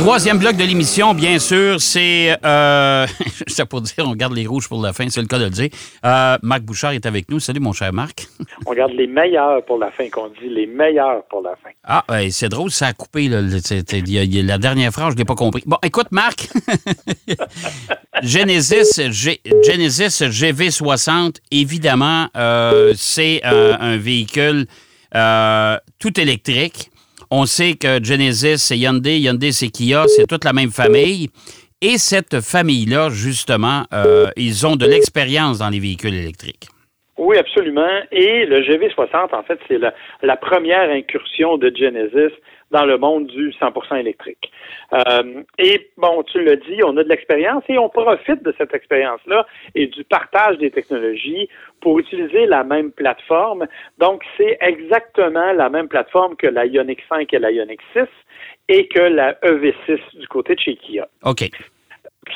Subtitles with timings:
[0.00, 2.34] Troisième bloc de l'émission, bien sûr, c'est.
[2.42, 3.06] Euh,
[3.46, 5.50] sais pour dire, on garde les rouges pour la fin, c'est le cas de le
[5.50, 5.68] dire.
[6.06, 7.38] Euh, Marc Bouchard est avec nous.
[7.38, 8.26] Salut, mon cher Marc.
[8.66, 11.68] On garde les meilleurs pour la fin, qu'on dit les meilleurs pour la fin.
[11.84, 13.28] Ah, c'est drôle, ça a coupé.
[13.28, 15.62] Là, la dernière phrase, je ne l'ai pas compris.
[15.66, 16.48] Bon, écoute, Marc.
[18.22, 24.66] Genesis, Genesis GV60, évidemment, euh, c'est un véhicule
[25.14, 26.89] euh, tout électrique.
[27.30, 31.28] On sait que Genesis, c'est Hyundai, Hyundai, c'est Kia, c'est toute la même famille.
[31.80, 36.66] Et cette famille-là, justement, euh, ils ont de l'expérience dans les véhicules électriques.
[37.16, 38.00] Oui, absolument.
[38.10, 42.34] Et le GV60, en fait, c'est la, première incursion de Genesis
[42.70, 44.50] dans le monde du 100% électrique.
[44.92, 48.74] Euh, et bon, tu l'as dit, on a de l'expérience et on profite de cette
[48.74, 51.48] expérience-là et du partage des technologies
[51.80, 53.66] pour utiliser la même plateforme.
[53.98, 58.02] Donc, c'est exactement la même plateforme que la Ioniq 5 et la Ioniq 6
[58.68, 61.08] et que la EV6 du côté de chez Kia.
[61.24, 61.50] OK.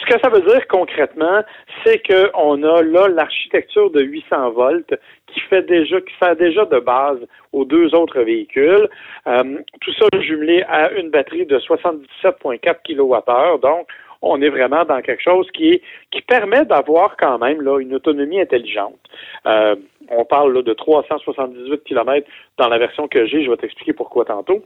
[0.00, 1.42] Ce que ça veut dire concrètement,
[1.84, 4.94] c'est qu'on a là l'architecture de 800 volts
[5.26, 7.18] qui fait déjà, qui sert déjà de base
[7.52, 8.88] aux deux autres véhicules.
[9.26, 13.60] Euh, tout ça jumelé à une batterie de 77,4 kWh.
[13.60, 13.88] Donc,
[14.22, 18.40] on est vraiment dans quelque chose qui, qui permet d'avoir quand même là, une autonomie
[18.40, 18.98] intelligente.
[19.46, 19.76] Euh,
[20.08, 22.26] on parle là, de 378 km
[22.58, 23.44] dans la version que j'ai.
[23.44, 24.64] Je vais t'expliquer pourquoi tantôt.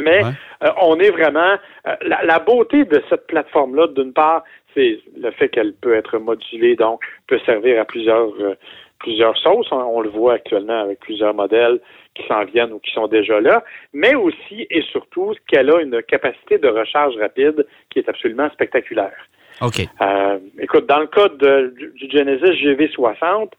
[0.00, 0.22] Mais
[0.62, 5.48] euh, on est vraiment euh, la, beauté de cette plateforme-là, d'une part, c'est le fait
[5.48, 8.54] qu'elle peut être modulée, donc peut servir à plusieurs euh,
[9.00, 9.68] plusieurs sauces.
[9.70, 11.80] On, le voit actuellement avec plusieurs modèles
[12.14, 16.02] qui s'en viennent ou qui sont déjà là, mais aussi et surtout qu'elle a une
[16.02, 19.14] capacité de recharge rapide qui est absolument spectaculaire.
[19.60, 19.80] OK.
[20.60, 23.50] écoute, dans le cas du, Genesis GV60,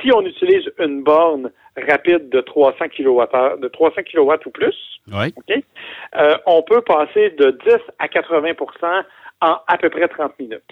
[0.00, 1.50] si on utilise une borne
[1.88, 4.74] rapide de 300 kWh, de 300 kW ou plus,
[5.12, 9.02] euh, on peut passer de 10 à 80%
[9.40, 10.62] en à peu près 30 minutes.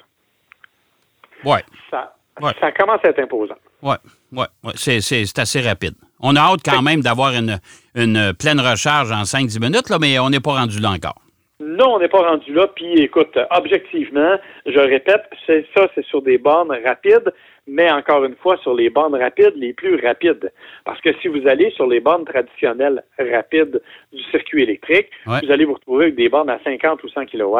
[1.44, 1.62] Ouais.
[1.90, 2.14] Ça,
[2.60, 3.54] ça commence à être imposant.
[3.82, 3.94] Oui,
[4.32, 4.72] ouais, ouais.
[4.76, 5.94] c'est assez rapide.
[6.20, 7.58] On a hâte quand même d'avoir une,
[7.94, 11.20] une pleine recharge en 5-10 minutes, là, mais on n'est pas rendu là encore.
[11.58, 12.66] Non, on n'est pas rendu là.
[12.68, 14.36] Puis, écoute, objectivement,
[14.66, 17.32] je répète, c'est ça, c'est sur des bornes rapides
[17.66, 20.52] mais encore une fois sur les bornes rapides les plus rapides.
[20.84, 23.80] Parce que si vous allez sur les bornes traditionnelles rapides
[24.12, 27.58] du circuit électrique, vous allez vous retrouver avec des bornes à 50 ou 100 kW.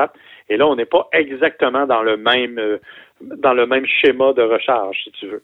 [0.49, 2.79] Et là, on n'est pas exactement dans le même euh,
[3.21, 5.43] dans le même schéma de recharge, si tu veux.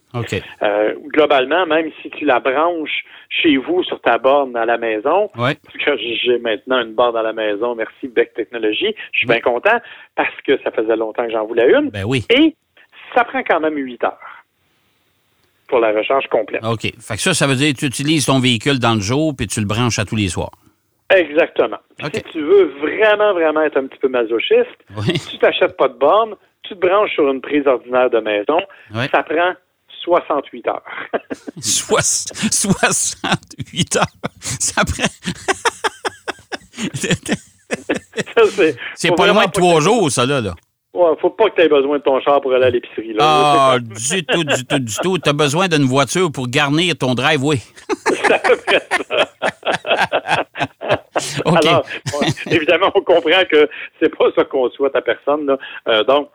[0.63, 5.31] Euh, globalement, même si tu la branches chez vous sur ta borne à la maison,
[5.35, 9.41] parce que j'ai maintenant une borne à la maison, merci Beck Technologies, je suis bien
[9.41, 9.79] content
[10.15, 11.89] parce que ça faisait longtemps que j'en voulais une.
[11.89, 12.25] Ben oui.
[12.29, 12.55] Et
[13.15, 14.42] ça prend quand même 8 heures
[15.73, 16.63] pour la recharge complète.
[16.63, 16.93] OK.
[17.01, 19.47] Fait que ça, ça veut dire que tu utilises ton véhicule dans le jour puis
[19.47, 20.53] tu le branches à tous les soirs.
[21.09, 21.79] Exactement.
[22.13, 24.69] Si tu veux vraiment, vraiment être un petit peu masochiste,
[25.31, 28.59] tu t'achètes pas de borne, tu te branches sur une prise ordinaire de maison,
[29.11, 29.55] ça prend
[30.05, 30.85] 68 heures.
[31.59, 34.05] 68 heures?
[34.41, 35.09] Ça prend.
[38.95, 40.43] c'est pas loin de trois jours, ça, là.
[40.43, 40.55] là.
[41.21, 43.15] Faut pas que tu aies besoin de ton char pour aller à l'épicerie.
[43.19, 45.19] Ah, du tout, du tout, du tout.
[45.19, 47.59] Tu as besoin d'une voiture pour garnir ton driveway.
[48.29, 49.27] ça fait ça.
[51.45, 51.85] Alors,
[52.51, 53.69] évidemment, on comprend que
[54.01, 55.47] c'est pas ça qu'on souhaite à personne.
[55.47, 55.59] Là.
[55.89, 56.29] Euh, donc,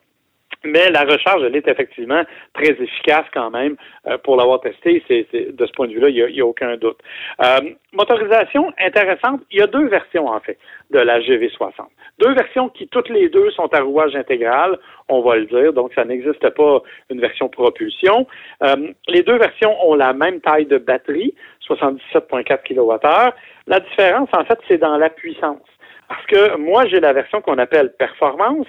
[0.67, 2.23] mais la recharge, elle est effectivement
[2.53, 3.75] très efficace quand même
[4.07, 5.03] euh, pour l'avoir testé.
[5.07, 6.97] C'est, de ce point de vue-là, il n'y a, aucun doute.
[7.43, 7.61] Euh,
[7.93, 10.57] motorisation intéressante, il y a deux versions en fait
[10.91, 11.71] de la GV60.
[12.19, 14.77] Deux versions qui toutes les deux sont à rouage intégral,
[15.09, 18.27] on va le dire, donc ça n'existe pas une version propulsion.
[18.63, 21.33] Euh, les deux versions ont la même taille de batterie,
[21.67, 23.33] 77,4 kWh.
[23.67, 25.61] La différence, en fait, c'est dans la puissance.
[26.07, 28.67] Parce que moi, j'ai la version qu'on appelle performance,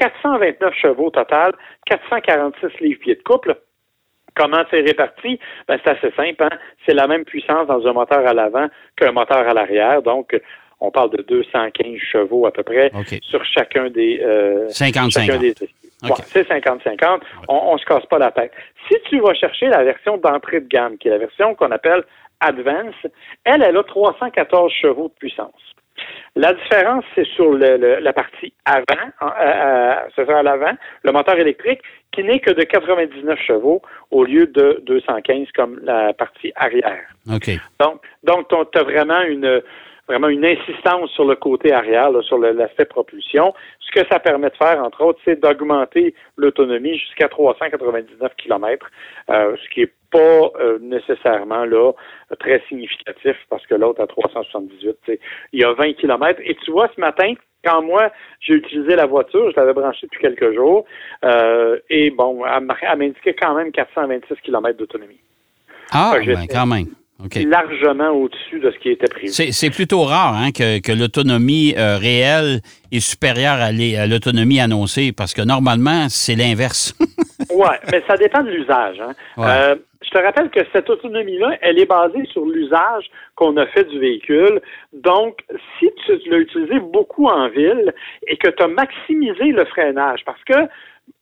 [0.00, 1.52] 429 chevaux total,
[1.86, 3.56] 446 livres-pieds de couple.
[4.34, 5.38] Comment c'est réparti?
[5.68, 6.42] Ben, c'est assez simple.
[6.44, 6.56] Hein?
[6.86, 10.02] C'est la même puissance dans un moteur à l'avant qu'un moteur à l'arrière.
[10.02, 10.40] Donc,
[10.80, 12.90] on parle de 215 chevaux à peu près
[13.22, 14.20] sur chacun des...
[14.22, 15.54] Euh, 50 chacun des,
[16.26, 17.20] c'est 50-50.
[17.48, 18.52] On ne se casse pas la tête.
[18.88, 22.04] Si tu vas chercher la version d'entrée de gamme, qui est la version qu'on appelle
[22.40, 22.94] Advance,
[23.44, 25.52] elle, elle a 314 chevaux de puissance.
[26.36, 29.10] La différence, c'est sur la partie avant,
[30.14, 31.80] c'est-à-dire à l'avant, le moteur électrique,
[32.12, 37.02] qui n'est que de 99 chevaux au lieu de 215 comme la partie arrière.
[37.32, 37.50] OK.
[37.78, 39.62] Donc, donc tu as vraiment une
[40.10, 43.54] vraiment une insistance sur le côté arrière, sur l'aspect propulsion.
[43.78, 48.90] Ce que ça permet de faire, entre autres, c'est d'augmenter l'autonomie jusqu'à 399 km,
[49.30, 51.92] euh, ce qui est pas euh, nécessairement là
[52.38, 55.18] très significatif parce que l'autre a 378.
[55.52, 56.40] Il y a 20 km.
[56.44, 57.34] Et tu vois, ce matin,
[57.64, 58.10] quand moi,
[58.40, 60.84] j'ai utilisé la voiture, je l'avais branchée depuis quelques jours,
[61.24, 65.20] euh, et bon, elle m'indiquait quand même 426 km d'autonomie.
[65.92, 66.86] Ah, ben, quand même.
[67.46, 69.28] largement au-dessus de ce qui était prévu.
[69.28, 72.60] C'est plutôt rare hein, que, l'autonomie euh, réelle
[72.92, 73.72] est supérieure à
[74.06, 76.94] l'autonomie annoncée, parce que normalement, c'est l'inverse.
[77.52, 79.00] oui, mais ça dépend de l'usage.
[79.00, 79.14] Hein.
[79.38, 79.76] Euh,
[80.10, 83.98] je te rappelle que cette autonomie-là, elle est basée sur l'usage qu'on a fait du
[83.98, 84.60] véhicule.
[84.92, 85.38] Donc,
[85.78, 87.92] si tu l'as utilisé beaucoup en ville
[88.26, 90.68] et que tu as maximisé le freinage, parce que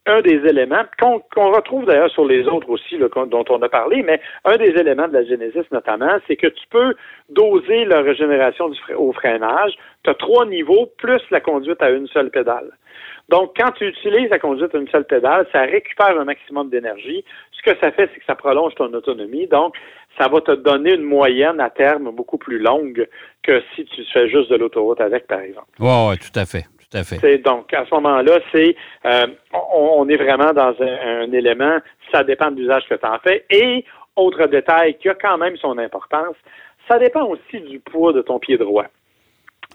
[0.07, 4.21] un des éléments qu'on retrouve d'ailleurs sur les autres aussi dont on a parlé, mais
[4.45, 6.95] un des éléments de la Genesis notamment, c'est que tu peux
[7.29, 9.75] doser la régénération au freinage.
[10.05, 12.71] Tu as trois niveaux plus la conduite à une seule pédale.
[13.29, 17.25] Donc, quand tu utilises la conduite à une seule pédale, ça récupère un maximum d'énergie.
[17.53, 19.47] Ce que ça fait, c'est que ça prolonge ton autonomie.
[19.47, 19.75] Donc,
[20.19, 23.07] ça va te donner une moyenne à terme beaucoup plus longue
[23.43, 25.69] que si tu fais juste de l'autoroute avec, par exemple.
[25.79, 26.65] Oui, ouais, tout à fait.
[26.91, 27.39] Tout à fait.
[27.39, 31.77] donc, à ce moment-là, c'est euh, on, est vraiment dans un, élément,
[32.11, 33.45] ça dépend de l'usage que tu en fais.
[33.51, 33.85] Et,
[34.17, 36.35] autre détail qui a quand même son importance,
[36.89, 38.87] ça dépend aussi du poids de ton pied droit.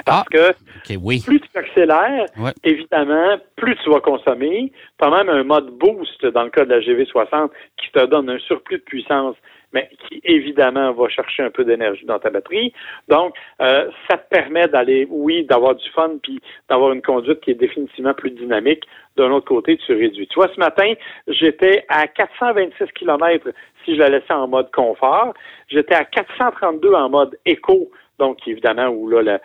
[0.06, 0.54] Parce ah, que
[0.86, 2.26] plus tu accélères,
[2.64, 4.72] évidemment, plus tu vas consommer.
[5.00, 8.28] Tu as même un mode boost dans le cas de la GV60 qui te donne
[8.30, 9.36] un surplus de puissance,
[9.72, 12.74] mais qui évidemment va chercher un peu d'énergie dans ta batterie.
[13.08, 17.52] Donc, euh, ça te permet d'aller, oui, d'avoir du fun, puis d'avoir une conduite qui
[17.52, 18.84] est définitivement plus dynamique.
[19.16, 20.28] D'un autre côté, tu réduis.
[20.28, 20.92] Tu vois, ce matin,
[21.28, 23.48] j'étais à 426 km
[23.86, 25.36] si je la laissais en mode confort.
[25.70, 29.40] J'étais à 432 en mode éco donc évidemment où là,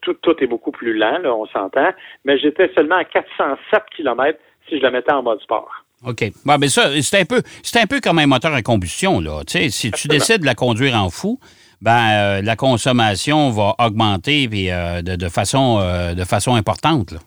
[0.00, 1.90] tout, est beaucoup plus lent, là, on s'entend,
[2.24, 4.38] mais j'étais seulement à 407 km
[4.68, 5.70] si je la mettais en mode sport.
[6.06, 6.24] OK.
[6.44, 9.42] Bon, mais ça, c'est un peu c'est un peu comme un moteur à combustion, là.
[9.46, 11.38] Tu sais, si tu décides de la conduire en fou,
[11.80, 17.12] ben euh, la consommation va augmenter euh, de, façon euh, de façon importante.
[17.12, 17.18] Là.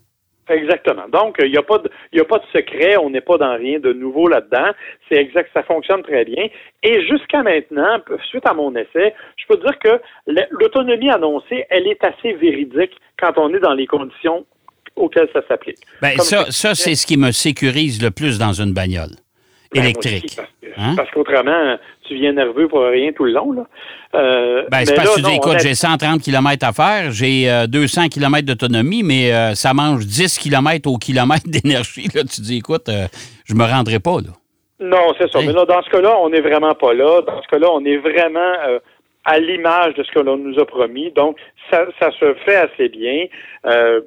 [0.49, 1.07] Exactement.
[1.11, 3.79] Donc, il n'y a pas de, a pas de secret, on n'est pas dans rien
[3.79, 4.71] de nouveau là-dedans.
[5.09, 6.47] C'est exact, ça fonctionne très bien.
[6.83, 7.99] Et jusqu'à maintenant,
[8.29, 10.01] suite à mon essai, je peux dire que
[10.51, 14.45] l'autonomie annoncée, elle est assez véridique quand on est dans les conditions
[14.95, 15.79] auxquelles ça s'applique.
[16.01, 19.11] Bien, ça, ça c'est ce qui me sécurise le plus dans une bagnole.
[19.73, 20.37] Ben, électrique.
[20.77, 20.93] Hein?
[20.95, 21.77] parce, qu'autrement,
[22.07, 23.51] tu viens nerveux pour rien tout le long.
[23.51, 23.63] Là.
[24.15, 28.01] Euh, ben, c'est parce que tu dis, écoute, j'ai 130 km à faire, j'ai 200
[28.01, 32.07] euh, km d'autonomie, mais euh, ça mange 10 km au kilomètre d'énergie.
[32.13, 32.89] Là, tu dis, écoute,
[33.45, 34.17] je me rendrai pas.
[34.17, 34.31] Là.
[34.79, 35.39] Non, c'est ça.
[35.39, 37.21] Mais là, dans ce cas-là, on n'est vraiment pas là.
[37.21, 38.53] Dans ce cas-là, on est vraiment
[39.27, 41.11] à l'image de ce que l'on nous a promis.
[41.11, 41.37] Donc,
[41.69, 43.27] ça, ça se fait assez bien.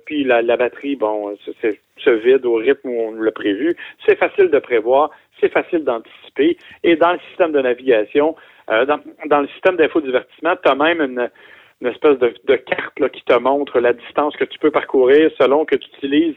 [0.07, 1.37] puis la, la batterie, bon,
[2.03, 3.77] se vide au rythme où on l'a prévu.
[4.05, 6.57] C'est facile de prévoir c'est facile d'anticiper.
[6.85, 8.37] Et dans le système de navigation,
[8.71, 11.31] euh, dans, le système d'infodivertissement, tu as même une,
[11.89, 15.89] espèce de, carte qui te montre la distance que tu peux parcourir selon que tu
[15.97, 16.37] utilises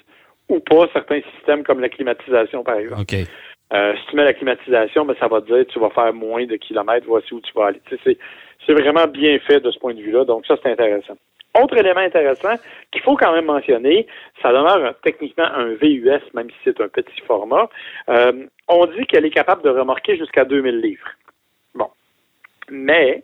[0.49, 3.01] ou pas certains systèmes comme la climatisation, par exemple.
[3.73, 6.45] Euh, si tu mets la climatisation, ben, ça va te dire tu vas faire moins
[6.45, 7.81] de kilomètres, voici où tu vas aller.
[8.65, 11.17] C'est vraiment bien fait de ce point de vue-là, donc ça, c'est intéressant.
[11.61, 12.55] Autre élément intéressant
[12.91, 14.07] qu'il faut quand même mentionner,
[14.41, 17.69] ça demeure techniquement un VUS, même si c'est un petit format.
[18.09, 21.07] Euh, on dit qu'elle est capable de remorquer jusqu'à 2000 livres.
[21.75, 21.89] Bon.
[22.71, 23.23] Mais,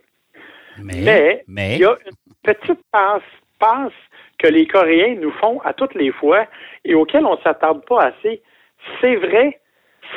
[0.78, 3.24] mais, mais, il y a une petite passe,
[3.58, 3.94] passe
[4.38, 6.46] que les Coréens nous font à toutes les fois
[6.86, 8.44] et auquel on ne s'attarde pas assez.
[9.02, 9.60] C'est vrai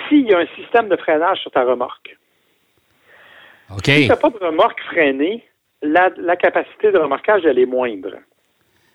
[0.09, 2.17] s'il y a un système de freinage sur ta remorque.
[3.85, 5.45] Si tu n'as pas de remorque freinée,
[5.83, 8.15] la, capacité de remorquage, elle est moindre.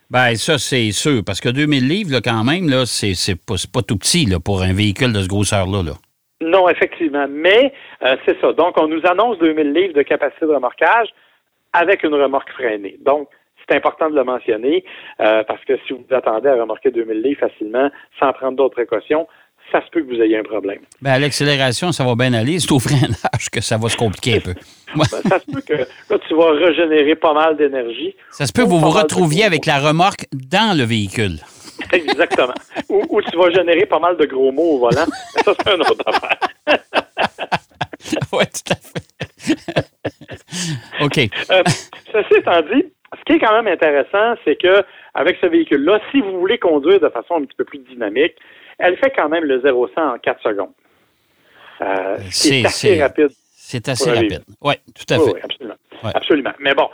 [0.09, 3.81] Ben ça, c'est sûr, parce que 2000 livres, là, quand même, là, c'est, pas, pas,
[3.81, 5.83] tout petit là, pour un véhicule de ce grosseur-là.
[5.83, 5.93] Là.
[6.39, 7.25] Non, effectivement.
[7.29, 8.53] Mais euh, c'est ça.
[8.53, 11.09] Donc, on nous annonce 2000 livres de capacité de remorquage
[11.73, 12.97] avec une remorque freinée.
[13.01, 13.27] Donc,
[13.67, 14.85] c'est important de le mentionner
[15.19, 19.27] euh, parce que si vous attendez à remorquer 2000 livres facilement sans prendre d'autres précautions,
[19.71, 20.79] ça se peut que vous ayez un problème.
[21.01, 22.59] Ben, à l'accélération, ça va bien aller.
[22.59, 24.53] C'est au freinage que ça va se compliquer un peu.
[24.95, 28.15] Ben, ça se peut que là, tu vas régénérer pas mal d'énergie.
[28.31, 31.39] Ça se peut que vous vous retrouviez avec la remorque dans le véhicule.
[31.91, 32.53] Exactement.
[32.89, 35.05] ou, tu vas générer pas mal de gros mots au volant.
[35.45, 36.37] ça, c'est un autre affaire.
[38.31, 39.07] oui, tout à fait.
[41.01, 41.17] OK.
[41.51, 41.63] Euh,
[42.11, 42.85] ceci étant dit,
[43.19, 44.83] ce qui est quand même intéressant, c'est que
[45.13, 48.35] avec ce véhicule-là, si vous voulez conduire de façon un petit peu plus dynamique,
[48.79, 50.71] elle fait quand même le 0-100 en 4 secondes.
[51.81, 53.29] Euh, c'est assez rapide.
[53.55, 54.43] C'est assez rapide.
[54.61, 55.33] Oui, tout à fait.
[55.33, 55.75] Oui, absolument.
[56.03, 56.53] absolument.
[56.59, 56.89] Mais bon,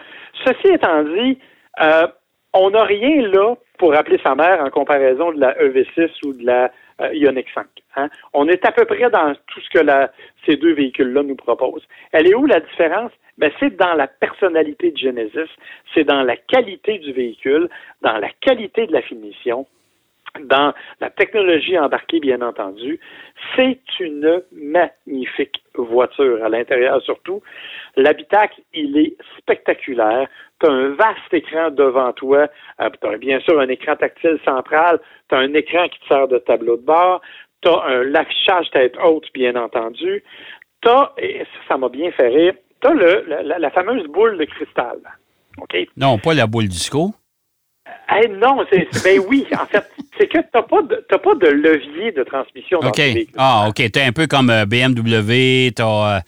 [0.46, 1.38] ceci étant dit,
[1.82, 2.08] euh,
[2.54, 6.46] on n'a rien là pour rappeler sa mère en comparaison de la EV6 ou de
[6.46, 7.66] la euh, Ioniq 5.
[7.96, 8.10] Hein.
[8.34, 10.12] On est à peu près dans tout ce que la,
[10.46, 11.88] ces deux véhicules-là nous proposent.
[12.12, 13.12] Elle est où la différence?
[13.38, 15.50] Ben, c'est dans la personnalité de Genesis,
[15.94, 17.68] c'est dans la qualité du véhicule,
[18.02, 19.66] dans la qualité de la finition,
[20.42, 23.00] dans la technologie embarquée, bien entendu.
[23.56, 27.42] C'est une magnifique voiture à l'intérieur surtout.
[27.96, 30.28] L'habitacle, il est spectaculaire.
[30.60, 32.48] Tu as un vaste écran devant toi.
[32.82, 35.00] Euh, tu as bien sûr un écran tactile central.
[35.30, 37.22] Tu as un écran qui te sert de tableau de bord.
[37.62, 40.24] Tu as l'affichage tête haute, bien entendu.
[40.82, 44.38] Tu as, et ça m'a bien fait rire, tu as le, la, la, fameuse boule
[44.38, 44.98] de cristal.
[45.62, 45.76] OK?
[45.98, 47.14] Non, pas la boule disco.
[48.22, 49.84] Eh non, c'est, ben oui, en fait,
[50.18, 53.02] c'est que tu n'as pas, de, pas de levier de transmission dans OK.
[53.38, 53.76] Ah, OK.
[53.76, 56.22] Tu es un peu comme euh, BMW, tu as,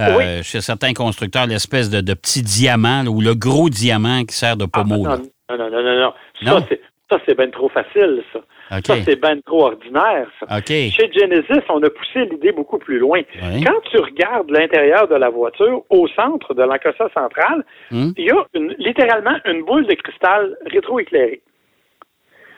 [0.00, 0.42] euh, Oui.
[0.42, 4.56] chez certains constructeurs, l'espèce de, de petit diamant là, ou le gros diamant qui sert
[4.56, 5.04] de Ah, pommeau.
[5.06, 5.18] là.
[5.50, 6.12] non, non, non, non, non.
[6.42, 6.60] Non?
[6.60, 8.40] Ça, c'est, ça, c'est bien trop facile, ça.
[8.82, 10.46] Ça, c'est bien trop ordinaire, ça.
[10.90, 13.20] Chez Genesis, on a poussé l'idée beaucoup plus loin.
[13.42, 13.64] Oui.
[13.64, 18.12] Quand tu regardes l'intérieur de la voiture, au centre de l'encossa central, Hum.
[18.16, 21.42] il y a une- littéralement une boule de cristal rétroéclairée.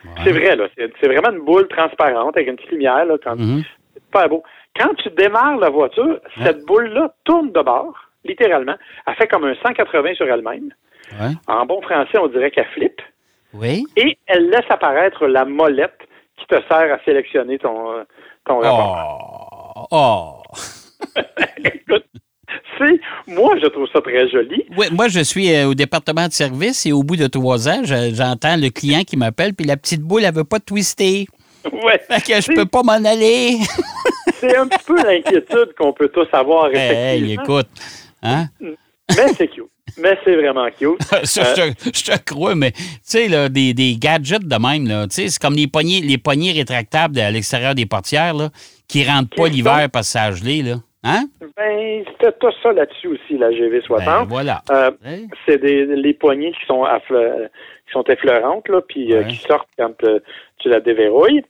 [0.05, 0.11] Ouais.
[0.25, 0.69] C'est vrai, là.
[0.77, 4.43] C'est vraiment une boule transparente avec une petite lumière, là, quand c'est super beau.
[4.79, 8.77] Quand tu démarres la voiture, cette boule-là tourne de bord, littéralement.
[9.07, 10.71] Elle fait comme un 180 sur elle-même.
[11.21, 11.33] Ouais.
[11.49, 13.03] En bon français, on dirait qu'elle flippe.
[13.59, 13.85] Oui.
[13.97, 15.99] Et elle laisse apparaître la molette
[16.39, 17.75] qui te sert à sélectionner ton,
[18.47, 19.89] ton rapport.
[19.91, 20.43] Oh.
[20.55, 20.57] Oh.
[21.65, 22.05] Écoute,
[22.79, 24.65] c'est, moi, je trouve ça très joli.
[24.77, 27.83] Oui, moi, je suis euh, au département de service et au bout de trois ans,
[27.85, 31.27] je- j'entends le client qui m'appelle, puis la petite boule, elle veut pas twister.
[31.73, 32.01] Ouais.
[32.09, 33.57] Fait que je peux pas m'en aller.
[34.35, 37.43] C'est un petit peu l'inquiétude qu'on peut tous avoir, hey, effectivement.
[37.43, 37.69] écoute.
[38.23, 38.47] Hein?
[38.61, 39.68] Mais c'est cute.
[39.99, 41.03] Mais c'est vraiment cute.
[41.25, 45.07] Ça, je, te, je te crois, mais tu sais, là, des, des gadgets de même,
[45.11, 48.51] c'est comme les poignées, les poignées rétractables à l'extérieur des portières, là,
[48.89, 50.77] qui rentrent pas l'hiver parce que ça a gelé, là.
[51.05, 51.27] Hein?
[51.57, 54.05] Ben, c'était tout ça là-dessus aussi, la GV60.
[54.05, 54.63] Ben, voilà.
[54.71, 55.27] Euh, Hein?
[55.47, 59.95] c'est des les poignées qui sont qui sont effleurantes là, puis euh, qui sortent quand
[60.05, 60.19] euh,
[60.59, 61.45] tu la déverrouilles.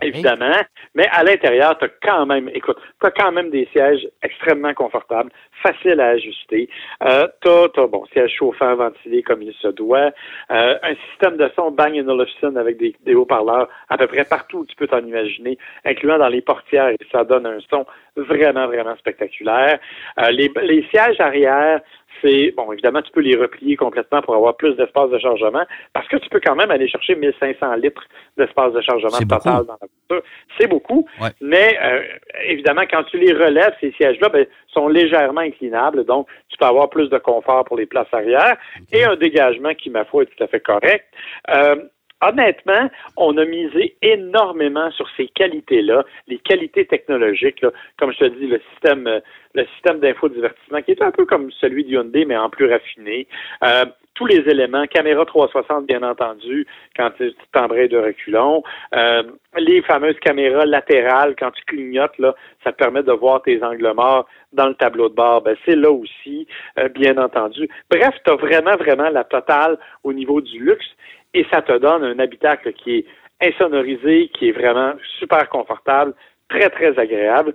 [0.00, 0.54] Évidemment,
[0.94, 4.72] mais à l'intérieur, tu as quand même, écoute, tu as quand même des sièges extrêmement
[4.72, 6.68] confortables, faciles à ajuster.
[7.02, 10.10] Euh, tu as, bon, siège chauffant, ventilé comme il se doit.
[10.50, 14.58] Euh, un système de son Bang Olufsen avec des, des haut-parleurs à peu près partout
[14.58, 17.86] où tu peux t'en imaginer, incluant dans les portières, et ça donne un son
[18.22, 19.78] vraiment, vraiment spectaculaire.
[20.18, 21.80] Euh, les, les sièges arrière,
[22.22, 26.08] c'est, bon, évidemment, tu peux les replier complètement pour avoir plus d'espace de chargement, parce
[26.08, 28.02] que tu peux quand même aller chercher 1500 litres
[28.36, 29.44] d'espace de chargement total beaucoup.
[29.66, 30.28] dans la voiture.
[30.58, 31.28] C'est beaucoup, Ouais.
[31.40, 32.02] mais euh,
[32.46, 36.88] évidemment, quand tu les relèves, ces sièges-là ben, sont légèrement inclinables, donc tu peux avoir
[36.90, 38.56] plus de confort pour les places arrière
[38.92, 41.04] et un dégagement qui, ma foi, est tout à fait correct.
[41.50, 41.76] Euh,
[42.20, 47.64] Honnêtement, on a misé énormément sur ces qualités-là, les qualités technologiques,
[47.96, 49.20] comme je te dis, le système, euh,
[49.54, 53.28] le système d'infodivertissement qui est un peu comme celui du Hyundai, mais en plus raffiné.
[53.62, 53.84] Euh,
[54.14, 58.64] tous les éléments, caméra 360 bien entendu, quand tu t'embrayes de reculons,
[58.96, 59.22] euh,
[59.56, 62.20] les fameuses caméras latérales, quand tu clignotes,
[62.64, 65.76] ça te permet de voir tes angles morts dans le tableau de bord, ben, c'est
[65.76, 66.48] là aussi,
[66.94, 67.68] bien entendu.
[67.90, 70.88] Bref, tu as vraiment, vraiment la totale au niveau du luxe
[71.38, 73.06] et ça te donne un habitacle qui est
[73.40, 76.14] insonorisé, qui est vraiment super confortable,
[76.48, 77.54] très, très agréable.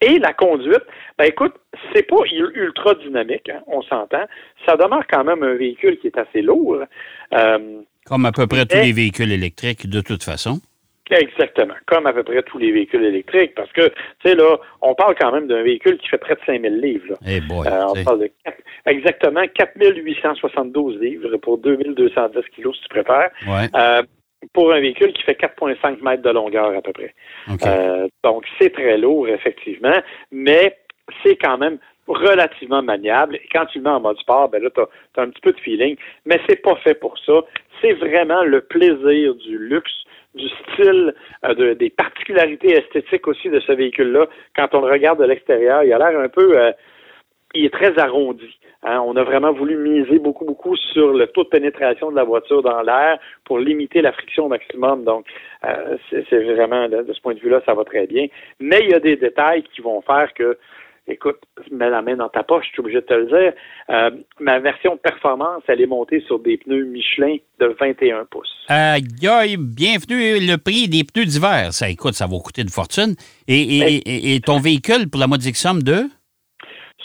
[0.00, 0.82] Et la conduite,
[1.18, 1.54] ben écoute,
[1.92, 4.24] c'est pas ul- ultra dynamique, hein, on s'entend.
[4.66, 6.82] Ça demeure quand même un véhicule qui est assez lourd.
[7.34, 10.58] Euh, Comme à peu près tous les véhicules électriques, de toute façon.
[11.10, 14.94] Exactement, comme à peu près tous les véhicules électriques, parce que, tu sais, là, on
[14.94, 17.06] parle quand même d'un véhicule qui fait près de 5000 livres.
[17.10, 17.16] là.
[17.26, 17.66] Eh boy.
[17.66, 18.04] Euh, on sais.
[18.04, 24.02] parle de quatre- exactement 4872 livres pour 2210 kilos, si tu préfères, Ouais, euh,
[24.52, 27.14] pour un véhicule qui fait 4,5 mètres de longueur à peu près.
[27.52, 27.60] OK.
[27.66, 30.00] Euh, donc, c'est très lourd, effectivement,
[30.30, 30.76] mais
[31.24, 31.78] c'est quand même
[32.10, 33.36] relativement maniable.
[33.36, 35.52] Et quand tu le mets en mode sport, ben là, tu as, un petit peu
[35.52, 37.40] de feeling, mais c'est pas fait pour ça.
[37.80, 41.14] C'est vraiment le plaisir du luxe, du style,
[41.44, 44.26] euh, de- des particularités esthétiques aussi de ce véhicule-là.
[44.54, 46.58] Quand on le regarde de l'extérieur, il a l'air un peu...
[46.58, 46.72] euh,
[47.52, 48.58] il est très arrondi.
[48.84, 49.02] hein.
[49.04, 52.62] On a vraiment voulu miser beaucoup, beaucoup sur le taux de pénétration de la voiture
[52.62, 55.02] dans l'air pour limiter la friction au maximum.
[55.02, 55.26] Donc,
[55.64, 58.28] euh, c'est vraiment, de ce point de vue-là, ça va très bien.
[58.60, 60.58] Mais il y a des détails qui vont faire que,
[61.10, 61.38] écoute,
[61.70, 63.52] mets la main dans ta poche, je suis obligé de te le dire.
[63.90, 68.64] Euh, ma version performance, elle est montée sur des pneus Michelin de 21 pouces.
[68.68, 69.02] Aïe,
[69.58, 70.40] bienvenue.
[70.40, 73.14] Le prix des pneus d'hiver, ça, écoute, ça va coûter une fortune.
[73.48, 74.02] Et, et- Oui.
[74.06, 76.04] et- et ton véhicule, pour la modique somme de?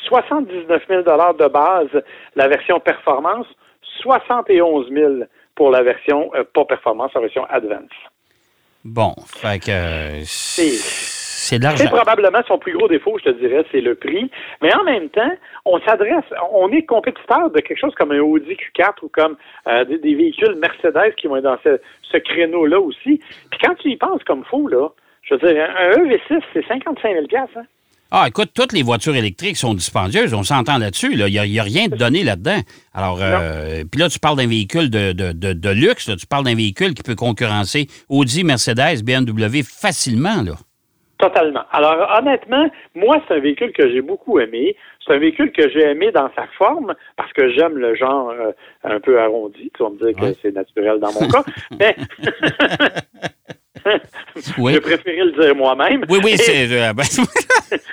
[0.08, 1.90] 79 000 de base,
[2.36, 3.48] la version performance,
[4.02, 5.14] 71 000
[5.56, 7.90] pour la version euh, pas performance, la version Advance.
[8.84, 10.22] Bon, fait que euh,
[11.46, 11.84] c'est de l'argent.
[11.84, 14.30] C'est probablement son plus gros défaut, je te dirais, c'est le prix.
[14.62, 15.32] Mais en même temps,
[15.66, 19.38] on s'adresse, on est compétiteur de quelque chose comme un Audi Q4 ou comme
[19.68, 21.80] euh, des, véhicules Mercedes qui vont être dans ce,
[22.12, 23.22] ce créneau-là aussi.
[23.52, 24.90] Puis quand tu y penses comme fou, là,
[25.24, 27.26] je veux dire, un EV6, c'est 55 000
[27.56, 27.64] hein?
[28.12, 30.34] Ah, écoute, toutes les voitures électriques sont dispendieuses.
[30.34, 31.14] On s'entend là-dessus.
[31.14, 32.60] Il n'y a, rien de donné là-dedans.
[32.94, 36.10] Alors, euh, puis là, tu parles d'un véhicule de, de, luxe.
[36.18, 40.44] Tu parles d'un véhicule qui peut concurrencer Audi, Mercedes, BMW facilement.
[40.44, 40.54] Là.
[41.18, 41.64] Totalement.
[41.72, 44.76] Alors, honnêtement, moi, c'est un véhicule que j'ai beaucoup aimé.
[45.06, 48.52] C'est un véhicule que j'ai aimé dans sa forme parce que j'aime le genre euh,
[48.84, 49.72] un peu arrondi.
[49.76, 51.44] Tu vas me dire que c'est naturel dans mon cas.
[51.80, 51.96] Mais
[54.58, 54.74] oui.
[54.74, 56.06] J'ai préféré le dire moi-même.
[56.10, 56.72] Oui, oui, c'est.
[56.72, 57.04] Euh, ben,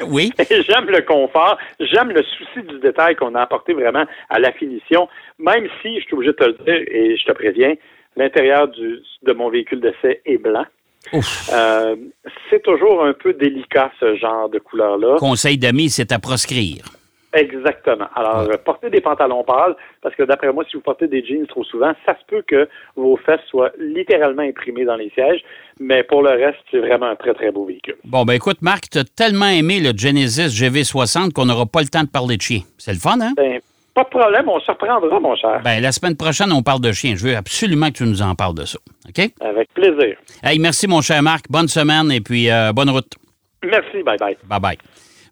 [0.09, 0.33] oui.
[0.51, 5.09] J'aime le confort, j'aime le souci du détail qu'on a apporté vraiment à la finition,
[5.39, 7.75] même si, je suis obligé de te le dire, et je te préviens,
[8.17, 10.65] l'intérieur de mon véhicule d'essai est blanc.
[11.53, 11.97] Euh,
[12.49, 15.17] c'est toujours un peu délicat, ce genre de couleur-là.
[15.19, 16.85] Conseil d'amis, c'est à proscrire.
[17.35, 18.09] Exactement.
[18.15, 21.65] Alors, portez des pantalons pâles, parce que d'après moi, si vous portez des jeans trop
[21.65, 25.43] souvent, ça se peut que vos fesses soient littéralement imprimées dans les sièges,
[25.81, 27.97] mais pour le reste, c'est vraiment un très, très beau véhicule.
[28.05, 31.89] Bon, ben écoute, Marc, tu as tellement aimé le Genesis GV60 qu'on n'aura pas le
[31.89, 32.61] temps de parler de chien.
[32.77, 33.33] C'est le fun, hein?
[33.37, 33.61] Ben,
[33.95, 35.61] pas de problème, on se reprendra, mon cher.
[35.63, 37.15] Ben, la semaine prochaine, on parle de chien.
[37.17, 38.79] Je veux absolument que tu nous en parles de ça.
[39.09, 39.31] OK?
[39.41, 40.17] Avec plaisir.
[40.43, 41.45] Hey, merci, mon cher Marc.
[41.51, 43.13] Bonne semaine et puis euh, bonne route.
[43.63, 44.03] Merci.
[44.03, 44.37] Bye-bye.
[44.49, 44.79] Bye-bye.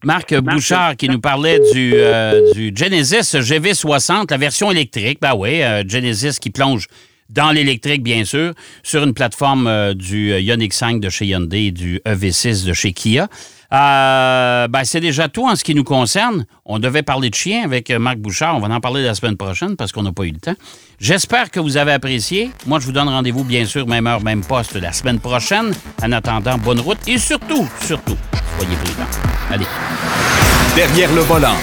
[0.02, 5.18] Marc Bouchard qui nous parlait du, euh, du Genesis GV60, la version électrique.
[5.20, 6.86] Ben oui, euh, Genesis qui plonge
[7.30, 11.70] dans l'électrique, bien sûr, sur une plateforme euh, du Ioniq 5 de chez Hyundai et
[11.70, 13.28] du EV6 de chez Kia.
[13.70, 16.44] ben, c'est déjà tout en ce qui nous concerne.
[16.64, 18.56] On devait parler de chien avec Marc Bouchard.
[18.56, 20.56] On va en parler la semaine prochaine parce qu'on n'a pas eu le temps.
[20.98, 22.50] J'espère que vous avez apprécié.
[22.66, 25.72] Moi, je vous donne rendez-vous, bien sûr, même heure, même poste la semaine prochaine.
[26.02, 28.16] En attendant, bonne route et surtout, surtout,
[28.58, 29.10] soyez prudents.
[29.50, 29.66] Allez.
[30.74, 31.56] Derrière le volant.